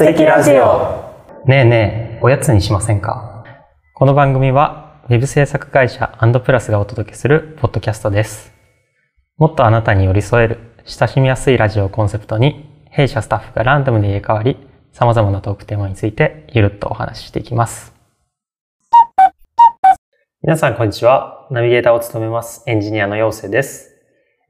[0.00, 1.44] アンドプラジオ。
[1.44, 3.44] ねえねえ、おやつにしませんか？
[3.94, 8.50] この番組は、ウェブ制作会社アンドプラスがお届けするポッドキャストです。
[9.36, 14.56] もっとあなたに寄り添える、親しみやすいラジオをコンセプトに、弊社スタッフがランダムで入れ替わり、
[14.94, 17.92] 様々なトークテーマについてゆるっとお話ししていきます。
[20.42, 21.46] 皆さんこんにちは。
[21.50, 23.90] ナビゲーターを務めますエンジニアの陽生です。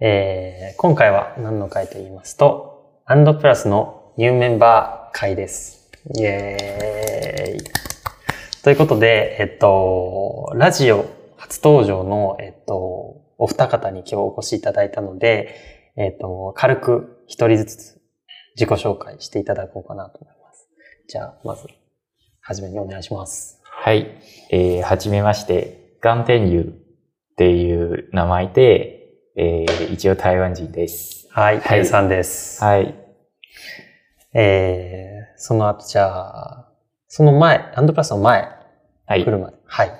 [0.01, 5.91] えー、今回は何の回と言いますと、アンドプラスのニューメンバー回です。
[6.14, 7.64] イエーイ。
[8.62, 12.74] ということで、えっと、ラジオ初登場の、えっと、
[13.38, 18.00] お二方に今日お越しいただいたので、えっと、軽く一人ずつ
[18.56, 20.69] 自己紹介していただこうかなと思います。
[21.08, 21.67] じゃあ、まず、
[22.41, 23.61] はじめにお願いします。
[23.64, 24.11] はい。
[24.50, 29.00] えー、はじめまして、ガンテンユっていう名前で、
[29.36, 31.28] えー、一応台湾人です。
[31.30, 32.62] はい、はいはい、さんです。
[32.62, 32.95] はい。
[34.33, 36.73] えー、その後、じゃあ、
[37.09, 38.48] その前、アンドプラスの前、
[39.06, 39.31] はい来。
[39.31, 39.53] る前。
[39.64, 39.92] はい。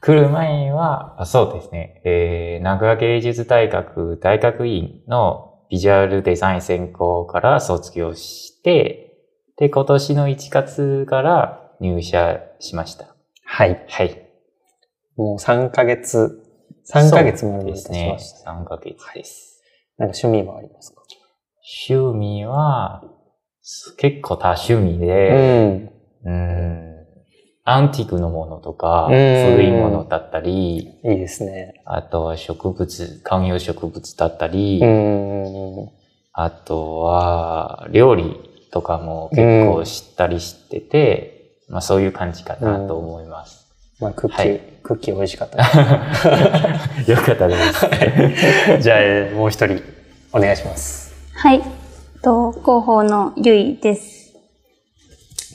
[0.00, 9.16] 来る前は、あそうですね、えー、名古屋芸術大学大学院のビジュアルデザイン専攻から卒業して、
[9.58, 13.14] で、今年の1月から入社しました。
[13.44, 13.84] はい。
[13.88, 14.28] はい。
[15.16, 16.42] もう3ヶ月、
[16.90, 18.50] 3ヶ月もですねました。。
[18.50, 19.62] 3ヶ月です。
[19.98, 21.02] なんか趣味はありますか？
[21.88, 23.02] 趣味は、
[23.96, 25.90] 結構多趣味うで、
[26.24, 26.28] ん。
[26.28, 26.30] うー
[26.88, 26.92] ん
[27.64, 31.80] アンティークのものとか、うん古いものだったり、いいですね。
[31.84, 35.88] あとは植物、観葉植物だったり、うん。
[36.32, 38.36] あとは料理
[38.72, 43.62] とかも結構知ったりしてて、まあそういう感じかなと思います。
[44.00, 45.58] まあ、クッキー、はいクッキー美味しかった
[47.04, 47.72] で よかったです。
[47.78, 47.86] す。
[48.82, 49.80] じゃあ、えーもう一人、
[50.32, 51.01] お願いします。
[51.42, 51.62] はい。
[52.22, 54.32] と、広報のゆいです。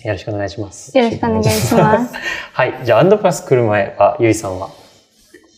[0.03, 0.97] よろしくお願いします。
[0.97, 2.13] よろしくお願いします。
[2.51, 2.73] はい。
[2.83, 4.69] じゃあ、アンドプラス来る前は、ゆいさんは？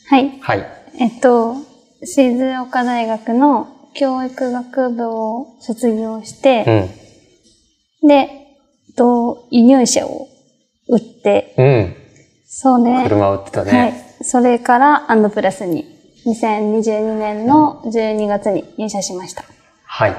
[0.08, 0.38] はい。
[0.40, 0.68] はい。
[1.00, 1.56] えっと、
[2.04, 8.08] 静岡大学の教育学部を卒業しうて、ん。
[8.08, 8.26] で、え
[8.92, 10.28] っと、輸入車を
[10.90, 11.96] 売って、うん。
[12.48, 13.02] そうね。
[13.04, 13.72] 車売ってたね。
[13.72, 13.94] はい。
[14.22, 15.86] それからアンドプラスに
[16.28, 19.44] 2022年の12月に入社しました。
[19.92, 20.12] はい。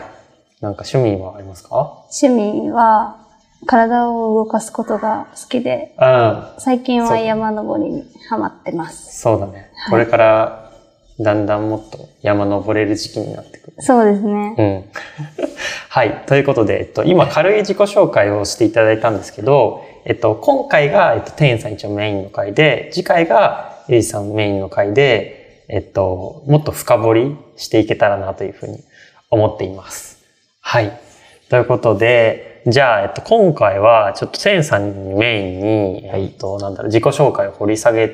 [0.60, 2.04] なんか趣味はありますか？
[2.20, 3.24] 趣味は
[3.66, 6.44] 体を動かすことが好きで、うん。
[6.58, 9.20] 最近は山登りにハマってます。
[9.20, 9.70] そうだね。
[9.88, 10.72] これから、
[11.20, 13.74] だんだんもっと山登れる時期になってくる。
[13.78, 14.54] そうですね。
[14.58, 14.84] うん。
[15.88, 16.24] はい。
[16.26, 28.82] ということで、えっと、今軽い自己紹介をしていただいたんですけど、えっと、今回が、えっと、天さん一応メインの回で、次回がゆいさんメインの回で、えっと、もっと深掘りしていけたらなというふうに
[29.30, 30.22] 思っています。
[30.60, 31.00] はい。
[31.48, 35.60] ということで、じゃあ、えっと、今回は、ちょっと天さんにメイン
[36.02, 38.08] に、はいえっと、なんだろう、自己紹介を掘り下げ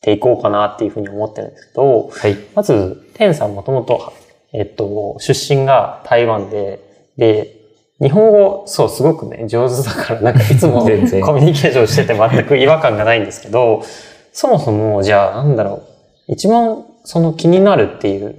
[0.00, 2.36] ていこうかなっていうふうに思ってるんですけど、はい。
[2.54, 4.12] まず、天さんもともと、
[4.52, 6.80] えっと、出身が台湾で、
[7.18, 7.56] で、
[8.00, 13.82] 日本語、そう、すごくね、上手だから、なんかいつも コミュニケーションしてて全く違和感がないんですけど、
[14.32, 15.82] そもそも、じゃあ、なんだろ
[16.28, 18.34] う、一番その気になるっていう、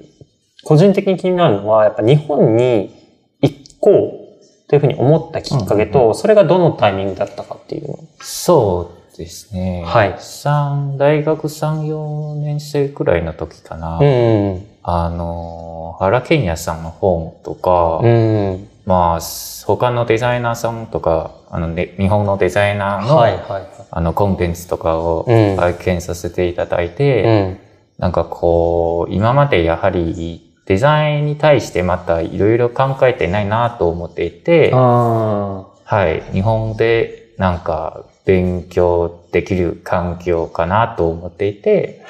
[0.63, 2.93] 個人的に気になるのは、やっぱ日本に
[3.41, 7.99] 行こうというふうに思ったきっかけと、うんうんそれがどのタイミングだったかっていうの。
[8.21, 9.83] そうですね。
[9.85, 13.99] はい三大学3、4年生くらいの時かな。
[13.99, 14.65] うん。
[14.83, 18.67] あの、原健也さんの本とか、うん。
[18.85, 19.19] まあ、
[19.65, 23.63] 他のデザイナーさんとか、あの、ね、日本のデザイナーの、はいはいはい。
[23.91, 27.59] あの、コンテンツとかをうん拝見させていただいて、うん。
[27.99, 42.05] なんかこう、今までやはりデザインに対してまたいろいろ考えてないなと思っていて、あはい、日本でなんか勉強できる環境かなと思っていて。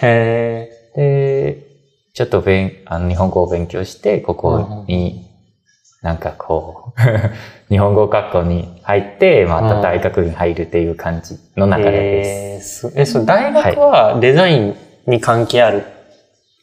[0.96, 1.66] で、
[2.14, 5.28] ちょっと勉あの日本語を勉強して、ここに、
[6.04, 7.02] なんかこう、
[7.74, 12.94] 日本語学校に入って、また大学に入るっていう感じの流れです。
[12.96, 14.76] えそれ大学はデザイン
[15.08, 15.84] に関係ある？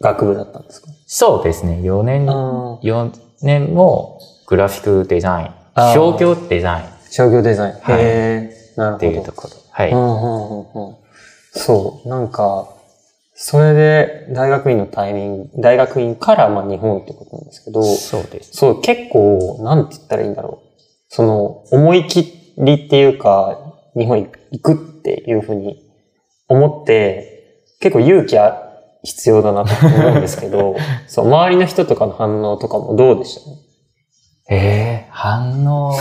[0.01, 3.13] 学部だったんですか、そうですね、4年、あ4
[3.43, 7.75] 年もグラフィックデザイン商業デザインっ商業デザイン。
[7.75, 8.75] はいへえ。
[8.77, 8.99] なるほど。
[8.99, 9.55] ていうところ。
[9.71, 9.91] はい。
[9.91, 10.97] うんうんうんうん
[11.53, 12.09] そう。
[12.09, 12.69] なんか、
[13.35, 18.51] それで大学院のタイミング、大学院からまあ日本ってことなんですけど、そうです。
[18.53, 20.69] そう、結構、なんて言ったらいいんだろう。
[21.09, 23.59] その、思い切りっていうか、
[23.97, 25.83] 日本行くっていうふうに
[26.49, 28.68] 思って、結構勇気あ
[29.03, 33.37] 必要だなと思うんですけど、 そう、周りの人とかの反応とかもどうでし
[34.49, 34.55] た？
[34.55, 35.93] えー、反応、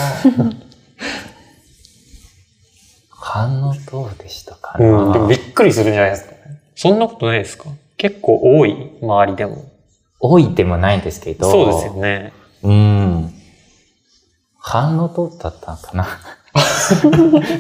[3.10, 5.14] 反応どうでしたかな、うん。
[5.14, 6.34] でもびっくりするんじゃないですか。
[6.76, 7.66] そんなことないですか？
[7.98, 9.66] 結構多い周りでも。
[10.20, 11.50] 多いでもないんですけど。
[11.52, 12.34] そうですよね。
[12.64, 13.34] うん。
[14.60, 16.08] 反応どうだったのかな？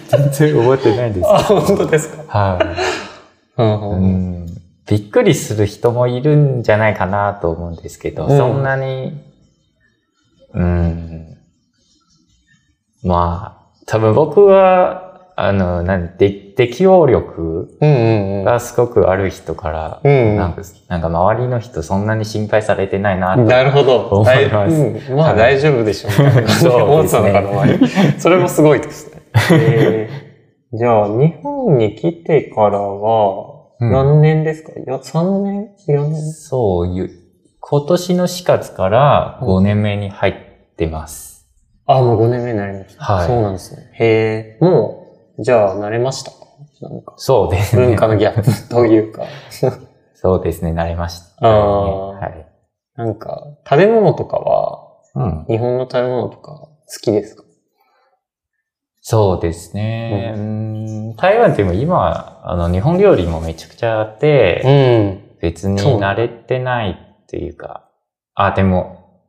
[0.09, 1.37] 全然覚えてないんですあ。
[1.43, 2.23] 本当ですか？
[2.39, 3.61] はい。
[3.61, 4.56] うんううんん
[4.87, 8.37] びっくりする人もいるんじゃないかなと思うんですけど、うん。
[8.37, 9.21] そんなに、
[10.53, 11.37] うん、
[13.03, 18.43] まあ、多分僕は、あの、なんで、適応力うんうんうん。
[18.43, 23.43] がすごくある人から、うんなんか、なんか周りの人そんなに心配されてないなと。
[23.43, 24.07] なるほど。
[24.07, 24.49] 思い。
[24.49, 24.75] ます
[25.11, 25.15] うん。
[25.15, 27.89] まあ大丈夫でしょうみたいな感じで思ってたのかな、周り
[28.19, 29.21] それもすごいですね。
[29.51, 30.77] えー。
[30.77, 36.21] じゃあ、日本に来てからは、うん何年ですか、いや ?3 年 ?4 年？
[36.33, 37.09] そういう、
[37.59, 41.47] 今年の4月から5年目に入ってます。
[41.85, 43.03] あ、もう5年目になりました。
[43.03, 43.89] はいそうなんですね。
[43.93, 44.65] へえ。
[44.65, 45.05] も
[45.37, 46.31] う、じゃあ、慣れました？
[46.31, 46.37] か
[46.81, 47.85] なんか、そうですね。
[47.87, 49.23] 文化のギャップというか。
[50.15, 52.47] そうですね、慣れました、あーはい。
[52.95, 55.45] なんか、食べ物とかは、うん。
[55.47, 56.69] 日本の食べ物とか好
[57.01, 57.43] きですか？
[59.09, 60.33] そうですね。
[60.35, 64.61] うん台湾でも今、あの、日本料理もめちゃくちゃあって、
[65.23, 65.39] ん。
[65.39, 66.89] 別に慣れてない
[67.23, 67.85] っていうか、
[68.35, 69.21] あ、でも、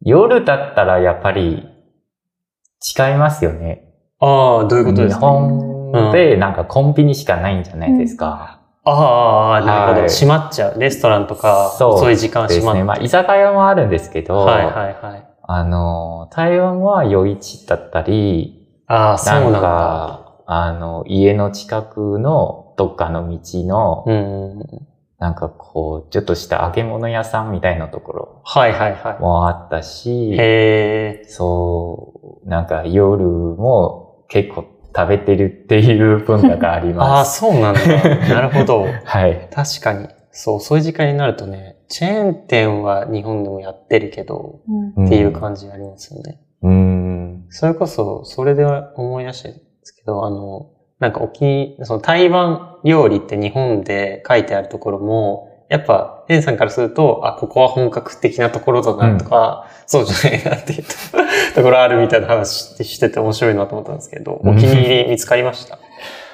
[0.00, 1.66] 夜だったらやっぱり
[2.96, 3.92] 違いますよね。
[4.20, 5.26] ああ、どういうことで日すか？
[5.26, 8.60] 本でなんかコンビニしかないんじゃないですか。
[8.84, 10.00] ああ、なるほど。
[10.02, 10.78] はい閉まっちゃう。
[10.78, 12.60] レストランとか、そうそういう時間ですね。
[12.60, 15.26] 閉まっまあ、居酒屋もあるんですけど、はいはいはい。
[15.42, 18.55] あの、台湾は夜市だったり、
[18.86, 19.60] ああ、そうななんんだ。
[19.60, 24.86] か、あの、家の近くのどっかの道の、うん。
[25.18, 30.32] なんかこう、ちょっとした揚げ物屋さんみたいなところはいはいはもあったし、い。
[30.38, 31.24] へえ。
[31.28, 37.40] そう、なんか夜も結構食べてるっていう文化がありああ、ます。
[37.40, 37.80] そうなんだ。
[38.28, 38.84] なるほど。
[39.04, 39.48] はい。
[39.52, 40.08] 確かに。
[40.30, 44.60] そう、そういう時間になるとね、チェーン店は日本でもやってるけど、
[44.96, 46.40] うんっていう感じありますよね。
[47.46, 47.52] うん。
[47.52, 50.66] それこそ、それで思い出したんですけど、あの、
[50.98, 60.88] なんか沖、その台湾料理って日本で書いてあるところも、やっぱ、エンさんからすると、あ、ここは本格的なところだなとか、そうじゃないなっていうと
[61.56, 65.78] ところあるみたいな話してて面白いなと思ったんですけど、お気に入り見つかりました？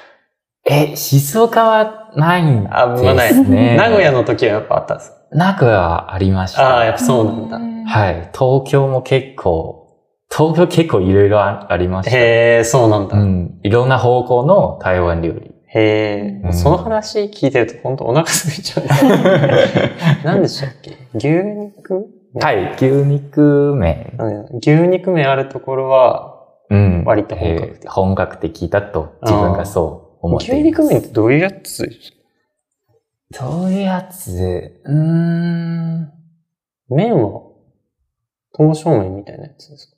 [0.65, 2.69] え、静岡はないんですね。
[2.71, 3.33] あんまない
[3.77, 5.17] 名古屋の時はやっぱあったんですか？
[5.31, 6.77] 名古屋はありました。
[6.77, 7.59] ああ、やっぱそうなんだ。
[7.89, 8.13] はい。
[8.37, 9.82] 東京も結構、
[10.35, 12.17] 東京結構いろいろあありました。
[12.17, 13.17] へえ、そうなんだ。
[13.17, 13.59] うん。
[13.63, 15.51] いろんな方向の台湾料理。
[15.67, 18.85] へえ、うんその話聞いてると本当お腹空いちゃう。
[20.23, 20.97] 何でしたっけ？
[21.15, 22.07] 牛肉？
[22.41, 22.73] はい。
[22.75, 24.13] 牛肉麺。
[24.19, 26.35] うん牛肉麺あるところは、
[26.69, 27.03] うん。
[27.05, 30.81] 割と本格的えー本格的だと自分がそう思って牛います。
[30.83, 31.87] 肉麺ってどういうやつ
[33.39, 34.31] どういうやつ？
[34.83, 36.11] うーん。
[36.89, 37.41] 麺は、
[38.51, 39.92] 刀削麺みたいなやつですか？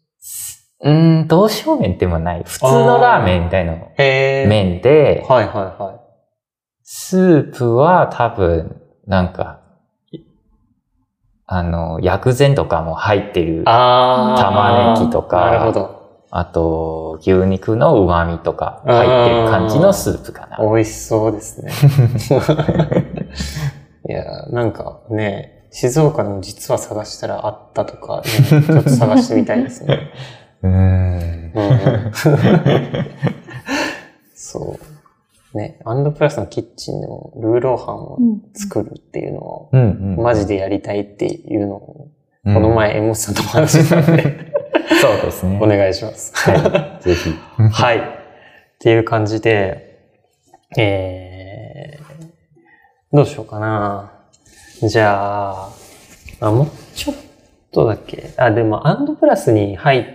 [0.82, 2.44] うーん、刀削麺でもない。
[2.46, 3.74] 普通のラーメンみたいな。
[3.98, 5.96] 麺で、はいはいはい。
[6.84, 9.62] スープは多分、なんか、
[10.12, 10.20] い
[11.46, 13.63] あの、薬膳とかも入ってる。
[13.65, 14.44] ああー。
[14.44, 15.96] 玉ねぎとかなるほど。
[16.51, 20.58] と、牛肉の旨味とか入ってる感じのスープかな。
[20.58, 21.72] 美味しそうですね。
[24.08, 30.10] いや、なんかね、静岡でも実は探したらあったとか、ねちょっと探してみたいですね。
[30.63, 31.51] うーん。
[31.53, 32.12] うん
[34.34, 34.79] そ
[35.53, 35.58] う。
[35.58, 39.70] ね、アンドプラスのキッチンでもルーローハンをうん作るっていうのを。
[40.17, 42.08] マジでやりたいっていうのを、
[42.46, 44.24] うんこの前、エモスさんとも話してたんで、
[45.01, 45.60] そうですね。
[45.62, 46.32] お願いします。
[46.36, 47.03] はい。
[47.03, 47.34] ぜひ。
[47.58, 47.98] はい。
[47.98, 48.01] っ
[48.79, 50.00] ていう感じで、
[50.77, 54.14] えー、どうしようかな。
[54.88, 55.70] じゃあ、
[56.42, 57.15] あ、もうちょっ
[57.72, 58.34] とだけ？
[58.38, 60.06] あ、でも、アンドプラスに入っ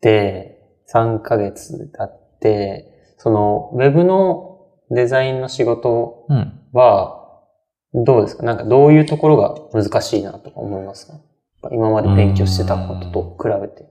[0.00, 6.60] て3ヶ月経って、その、ウェブのデザインの仕事うん。
[6.72, 7.16] は、
[7.92, 8.44] どうですか？
[8.44, 11.14] なんかどういうところが難しいなとか思いますか？
[11.72, 13.90] 今まで勉強してたことと比べて。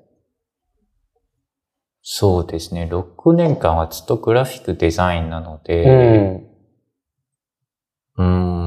[2.02, 2.88] そうですね。
[2.90, 6.50] 6年間はずっとグラフィックデザインなのうで、ん。
[8.18, 8.59] うーん。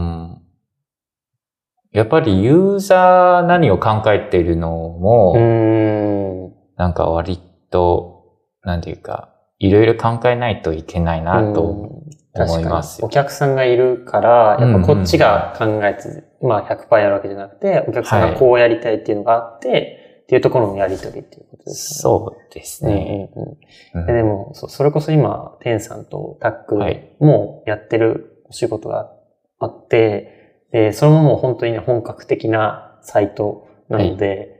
[1.92, 6.52] やっぱりユーザー何を考えているのも、うん。
[6.76, 7.38] なんか割
[7.70, 12.02] と、なんていうか、いろいろ考えないといけないなとうん。
[12.34, 22.94] 思いますお客さんがいるから、やっぱこっちが考えて、まあ100%やるわけじゃなくて、お客さんがこうやりたいっていうのがあって、っていうところのやりとりっていうことですそうですね。
[22.94, 23.30] ね。
[23.36, 24.00] うんうんうん。
[24.00, 24.06] うん。
[24.06, 27.14] ででも、そそれこそ今、テンさんとタックはい。
[27.20, 29.12] もやってるお仕事が
[29.58, 30.41] あって、
[30.72, 34.58] で、それももう本当にね、本格的なサイトなので、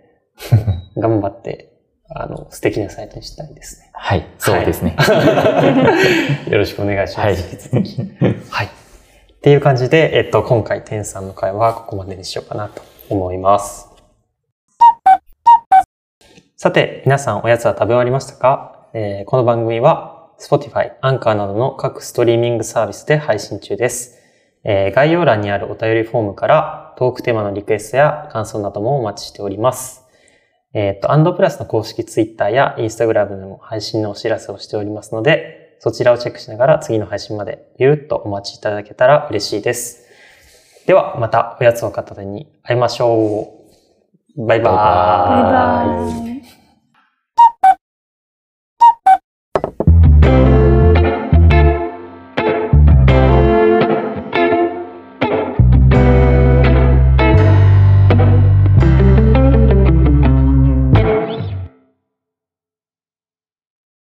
[0.97, 1.73] 頑張って、
[2.15, 3.91] あの、素敵なサイトにしたいですね。
[3.95, 4.95] はい、そうですね。
[6.51, 7.27] よろしくお願いします。
[7.27, 7.97] はい引き続き
[8.51, 8.67] はい。
[8.67, 8.71] っ
[9.41, 13.89] ていう感じで、えっと、今回、テンさんの会はここまでにしようかなと思います。
[16.57, 24.22] さて、皆さんおやつは食べ終わりましたか、えーこの番組は Spotify、Anchor などの各ストリーミングサービスで配信中です。
[24.65, 30.03] えー概要欄にあるお便りフォームからトークテーマのリクエストや感想などもお待ちしております。
[30.75, 40.07] えっ、と、アンドプラスの公式 Twitter や Instagram でも配信のお知らせをしておりますので、そちらをチェックしながら次の配信までゆるっとお待ちいただけたら嬉しいです。
[40.87, 43.59] では、またおやつを片手に会いましょ
[44.37, 44.47] う。
[44.47, 46.32] バイバーイバイバーイ